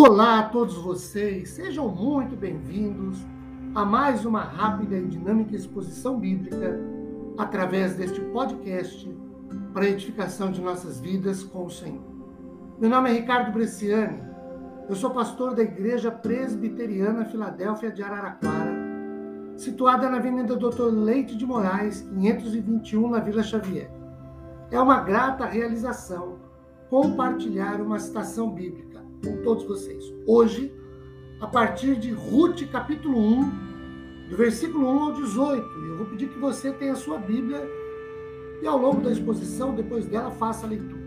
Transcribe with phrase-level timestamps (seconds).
[0.00, 3.18] Olá a todos vocês, sejam muito bem-vindos
[3.74, 6.78] a mais uma rápida e dinâmica exposição bíblica
[7.36, 9.12] através deste podcast
[9.74, 12.00] para a edificação de nossas vidas com o Senhor.
[12.78, 14.22] Meu nome é Ricardo Bresciani,
[14.88, 18.76] eu sou pastor da Igreja Presbiteriana Filadélfia de Araraquara,
[19.56, 23.90] situada na Avenida Doutor Leite de Moraes, 521, na Vila Xavier.
[24.70, 26.38] É uma grata realização
[26.88, 28.87] compartilhar uma citação bíblica
[29.24, 30.12] com todos vocês.
[30.26, 30.72] Hoje,
[31.40, 33.68] a partir de Ruth, capítulo 1,
[34.30, 35.78] do versículo 1 ao 18.
[35.86, 37.62] Eu vou pedir que você tenha a sua Bíblia
[38.62, 41.02] e ao longo da exposição, depois dela, faça a leitura.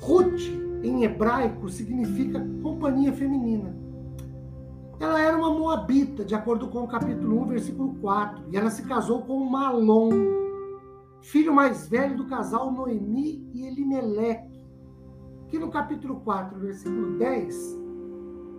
[0.00, 0.40] Ruth,
[0.82, 3.76] em hebraico, significa companhia feminina.
[4.98, 8.82] Ela era uma moabita, de acordo com o capítulo 1, versículo 4, e ela se
[8.82, 10.10] casou com Malom,
[11.20, 14.53] filho mais velho do casal Noemi e Elimeleque
[15.54, 17.78] que no capítulo 4, versículo 10,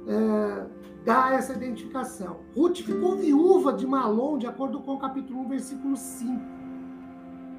[0.08, 0.68] é,
[1.04, 2.38] dá essa identificação.
[2.56, 6.42] Ruth ficou viúva de Malom, de acordo com o capítulo 1, versículo 5.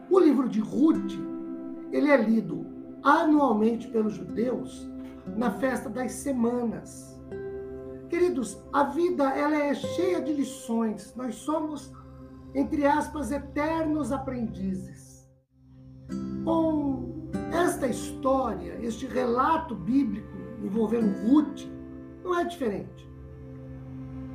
[0.09, 1.12] O livro de Ruth,
[1.93, 2.65] ele é lido
[3.03, 4.89] anualmente pelos judeus
[5.37, 7.21] na festa das semanas.
[8.09, 11.15] Queridos, a vida ela é cheia de lições.
[11.15, 11.93] Nós somos,
[12.55, 15.28] entre aspas, eternos aprendizes.
[16.43, 17.06] Com
[17.77, 21.69] esta história, este relato bíblico envolvendo Ruth,
[22.25, 23.07] não é diferente.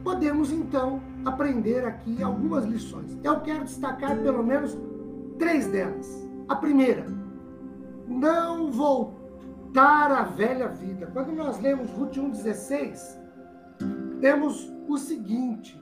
[0.03, 3.17] Podemos então aprender aqui algumas lições.
[3.23, 4.77] Eu quero destacar pelo menos
[5.39, 6.07] três delas.
[6.47, 7.05] A primeira,
[8.07, 11.07] não voltar à velha vida.
[11.07, 13.19] Quando nós lemos Ruth 1,16,
[14.19, 15.81] temos o seguinte: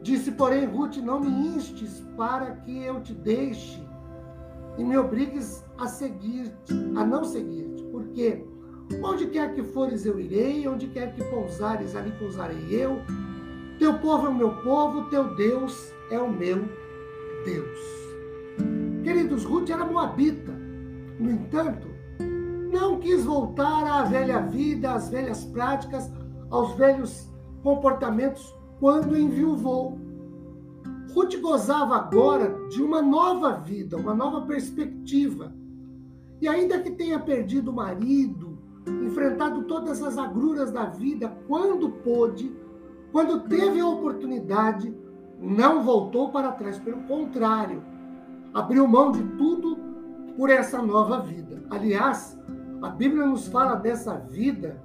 [0.00, 3.91] Disse, porém, Ruth, não me instes para que eu te deixe
[4.78, 8.44] e me obrigues a seguir-te, a não seguir-te, porque
[9.02, 13.00] onde quer que fores eu irei, onde quer que pousares ali pousarei eu.
[13.78, 16.64] Teu povo é o meu povo, teu Deus é o meu
[17.44, 17.78] Deus.
[19.02, 20.52] Queridos, Ruth era moabita.
[21.18, 21.88] No entanto,
[22.72, 26.10] não quis voltar à velha vida, às velhas práticas,
[26.50, 27.28] aos velhos
[27.62, 29.98] comportamentos quando enviuvou.
[31.14, 35.52] Ruth gozava agora de uma nova vida, uma nova perspectiva.
[36.40, 38.58] E ainda que tenha perdido o marido,
[39.04, 42.54] enfrentado todas as agruras da vida, quando pôde,
[43.12, 44.94] quando teve a oportunidade,
[45.38, 47.82] não voltou para trás, pelo contrário,
[48.54, 49.76] abriu mão de tudo
[50.36, 51.62] por essa nova vida.
[51.70, 52.38] Aliás,
[52.80, 54.82] a Bíblia nos fala dessa vida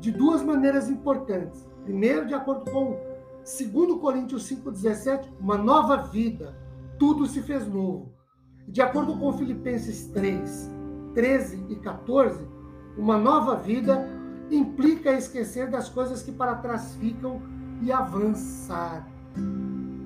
[0.00, 1.68] de duas maneiras importantes.
[1.84, 2.98] Primeiro, de acordo com
[3.46, 6.58] Segundo Coríntios 5,17, uma nova vida,
[6.98, 8.12] tudo se fez novo.
[8.66, 10.68] De acordo com Filipenses 3,
[11.14, 12.44] 13 e 14,
[12.98, 14.04] uma nova vida
[14.50, 17.40] implica esquecer das coisas que para trás ficam
[17.80, 19.08] e avançar.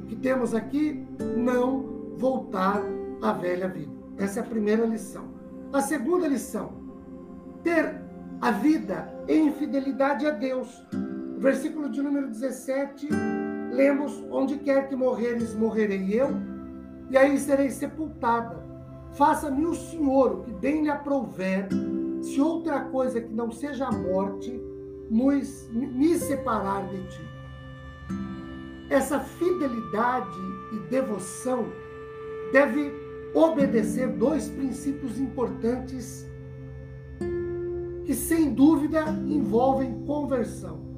[0.03, 1.09] O que temos aqui?
[1.35, 2.83] Não voltar
[3.23, 3.91] à velha vida.
[4.19, 5.31] Essa é a primeira lição.
[5.73, 6.75] A segunda lição:
[7.63, 8.03] ter
[8.39, 10.85] a vida em fidelidade a Deus
[11.41, 13.09] versículo de número 17,
[13.73, 16.29] lemos: Onde quer que morreres, morrerei eu,
[17.11, 18.63] e aí serei sepultada.
[19.13, 21.69] Faça-me o Senhor o que bem lhe aprouver,
[22.23, 24.53] se outra coisa que não seja a morte
[25.11, 27.31] nos, me separar de ti.
[28.91, 30.39] Essa fidelidade
[30.73, 31.67] e devoção
[32.53, 32.93] deve
[33.35, 36.29] obedecer dois princípios importantes
[38.05, 40.90] que, sem dúvida, envolvem conversão.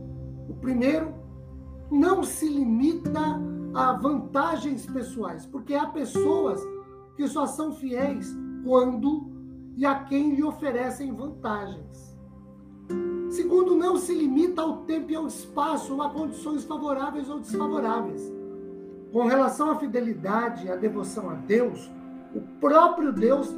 [0.52, 1.14] O primeiro,
[1.90, 3.20] não se limita
[3.74, 6.60] a vantagens pessoais, porque há pessoas
[7.16, 9.30] que só são fiéis quando
[9.76, 12.16] e a quem lhe oferecem vantagens.
[13.30, 18.30] Segundo, não se limita ao tempo e ao espaço ou a condições favoráveis ou desfavoráveis.
[19.10, 21.90] Com relação à fidelidade e à devoção a Deus,
[22.34, 23.54] o próprio Deus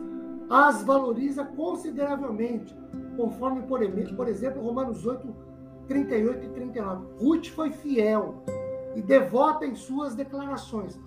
[0.48, 2.76] as valoriza consideravelmente,
[3.16, 5.53] conforme, por exemplo, Romanos 8,
[5.86, 7.06] 38 e 39.
[7.18, 8.42] Ruth foi fiel
[8.94, 10.98] e devota em suas declarações.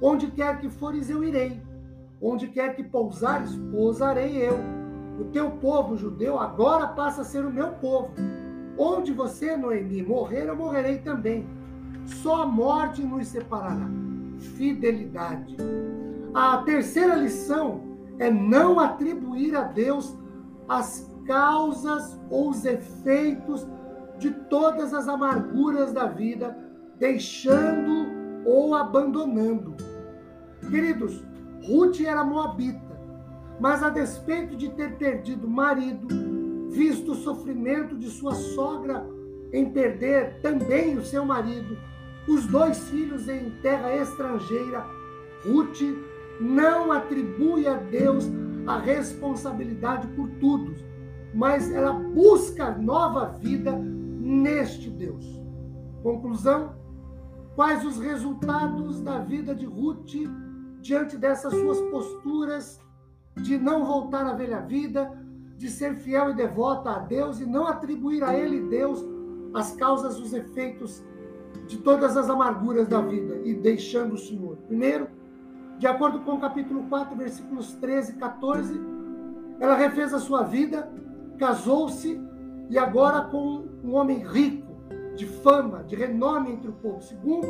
[0.00, 1.60] Onde quer que fores, eu irei.
[2.20, 4.58] Onde quer que pousares, pousarei eu.
[5.20, 8.10] O teu povo judeu agora passa a ser o meu povo.
[8.78, 11.46] Onde você, Noemi, morrer, eu morrerei também.
[12.04, 13.88] Só a morte nos separará.
[14.38, 15.56] Fidelidade.
[16.34, 17.80] A terceira lição
[18.18, 20.16] é não atribuir a Deus
[20.68, 23.66] as causas ou os efeitos
[24.18, 26.56] de todas as amarguras da vida,
[26.98, 28.06] deixando
[28.44, 29.76] ou abandonando.
[30.70, 31.22] Queridos,
[31.66, 32.98] Ruth era moabita,
[33.60, 36.06] mas a despeito de ter perdido marido,
[36.70, 39.04] visto o sofrimento de sua sogra
[39.52, 41.76] em perder também o seu marido,
[42.28, 44.84] os dois filhos em terra estrangeira,
[45.44, 45.80] Ruth
[46.40, 48.28] não atribui a Deus
[48.66, 50.74] a responsabilidade por tudo,
[51.32, 53.78] mas ela busca nova vida
[54.26, 55.24] neste Deus.
[56.02, 56.74] Conclusão:
[57.54, 60.14] quais os resultados da vida de Ruth
[60.80, 62.80] diante dessas suas posturas
[63.36, 65.10] de não voltar à velha vida,
[65.56, 69.04] de ser fiel e devota a Deus e não atribuir a Ele, Deus,
[69.54, 71.02] as causas, os efeitos
[71.66, 74.56] de todas as amarguras da vida e deixando o Senhor.
[74.68, 75.08] Primeiro,
[75.78, 78.80] de acordo com o capítulo 4, versículos 13 e 14,
[79.58, 80.90] ela refez a sua vida,
[81.38, 82.20] casou-se
[82.68, 84.66] e agora com um homem rico,
[85.14, 87.00] de fama, de renome entre o povo.
[87.00, 87.48] Segundo,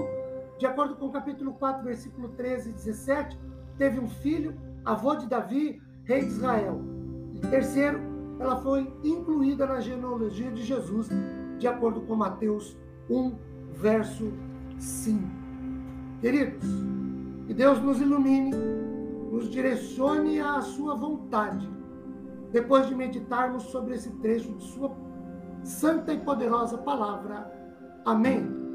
[0.59, 3.39] de acordo com o capítulo 4, versículo 13 e 17,
[3.77, 4.55] teve um filho,
[4.85, 6.81] avô de Davi, rei de Israel.
[7.35, 8.01] E terceiro,
[8.39, 11.09] ela foi incluída na genealogia de Jesus,
[11.59, 12.77] de acordo com Mateus
[13.11, 13.35] 1,
[13.73, 14.33] verso
[14.79, 15.23] 5.
[16.21, 16.65] Queridos,
[17.47, 18.53] que Deus nos ilumine,
[19.31, 21.69] nos direcione à sua vontade,
[22.53, 24.89] depois de meditarmos sobre esse trecho de sua
[25.67, 27.51] santa e poderosa palavra.
[28.05, 28.66] Amém.